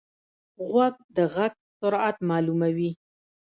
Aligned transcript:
غوږ 0.67 0.95
د 1.15 1.17
غږ 1.33 1.53
سرعت 1.77 2.17
معلوموي. 2.29 2.91